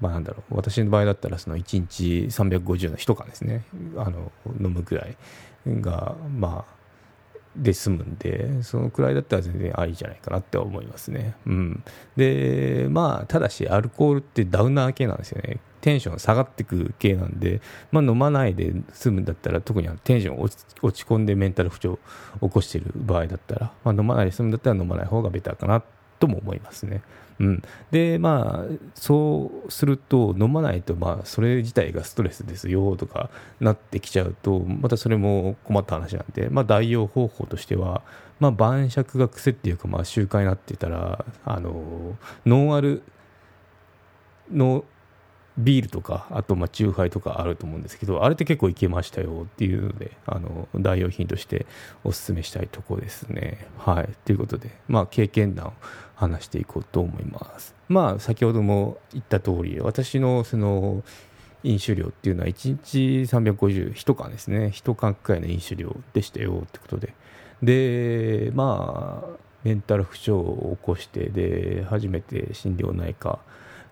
[0.00, 0.56] まあ、なんだろう。
[0.56, 3.64] 私の場合だったら、その1日350の1缶ですね。
[3.96, 5.16] あの、飲むくらい
[5.66, 6.75] が、まあ、
[7.56, 11.34] で済むんで、そのくらいだったら全然ありじゃないかなって思いますね。
[11.46, 11.82] うん。
[12.16, 15.58] で、まあ、ただし、アルコールってダウナー系なんですよね。
[15.80, 17.60] テンション下がってく系なんで、
[17.92, 21.98] まあ、飲まないで済むんだったら、特にテンション落ち込んでメンタル不調
[22.40, 25.82] を起こしている場合だったら、まあ、飲まないで済むんだったら飲まない方がベターかな
[26.18, 27.02] とも思いますね。
[27.38, 33.28] うん、でまあそうすると飲まないとまあそれ自体がストレスですよとか
[33.60, 38.02] なってきちゃうとまたそれも困った話なんで、まあ、代用方法としては、
[38.40, 42.16] まあ、晩酌が癖っていうかまあ習慣になってたらあの
[42.46, 43.02] ノンアル
[44.50, 44.84] の
[45.58, 51.66] ビールとか、あと、まあ、チューハイとかあると思うんですけど、あれって結構いけましたよっていうので、あの、代用品として
[52.04, 53.66] お勧めしたいところですね。
[53.78, 54.08] はい。
[54.24, 55.72] ということで、まあ、経験談を
[56.14, 57.74] 話していこうと思います。
[57.88, 61.02] まあ、先ほども言った通り、私の、その、
[61.62, 64.70] 飲酒量っていうのは1日350、1缶ですね。
[64.74, 67.14] 1缶くらいの飲酒量でしたよってことで。
[67.62, 73.40] で、まあ、メンタル不調を起こして、で、初めて心療内科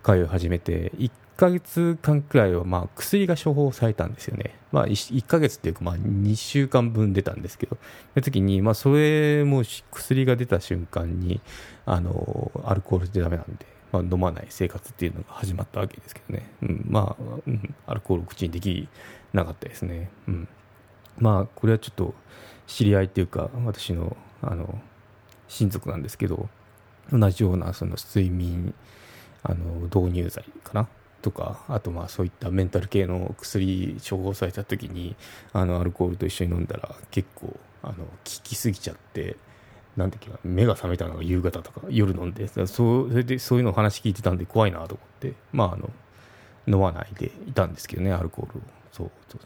[0.05, 4.59] 通い始めて、1ヶ月間くらいはまあ薬が処方されたんですよね。
[4.73, 11.41] まあ 1, ヶ月っていうかまあ2週間分出たんですけど、その時にまあそれも薬が出た瞬間に、
[11.87, 16.51] あの、アルコールってダメなんで、まあ、飲まない生活っていうのが始まったわけですけどね。
[16.63, 18.89] うん、まあ、うん、アルコールを口にでき
[19.33, 20.11] なかったですね。
[20.29, 20.49] うん。
[21.19, 22.15] まあこれはちょっと
[22.67, 24.81] 知り合いっていうか私のあの
[25.49, 26.49] 親族なんですけど、
[27.13, 28.75] 同じようなその睡眠
[29.43, 30.89] あの導入剤かな
[31.25, 35.17] とかあとまあそういったメンタル系の薬処方された時に
[35.55, 39.39] あのアルコールと一緒に飲んだら結構あの効きすぎちゃって
[39.97, 45.89] なんていうか目が覚めたのが夕方とか夜飲んでそうそれでそういうのを話聞いてたんで怖いなと思ってまああの
[46.67, 48.63] 飲まないでいたんですけどねアルコールを。
[48.93, 49.41] そうそう。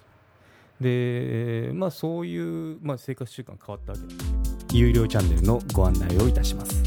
[0.82, 6.82] でまあそういう、まあ、生活習慣変わったわけなんですけど有料チャンネルのご案内をいたします。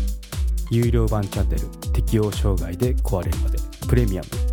[0.70, 3.58] 有料版チャンネル適応障害で壊れるまで
[3.88, 4.51] プレミアム。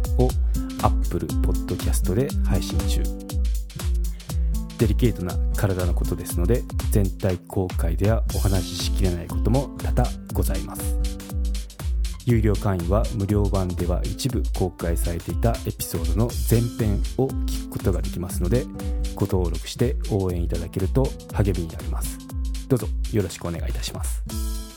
[0.83, 3.03] Apple Podcast で配信中。
[4.79, 10.97] デリケートな体のことですので全体公開ではお話ししきれないことも多々ございます。
[12.27, 18.67] 有料会員は無料版では一部公開されていたエピソードの前編を聞くことができますので
[19.15, 22.19] ご登録して応援いただけると励みになります。
[22.69, 24.68] どうぞよろしくお願いいたします。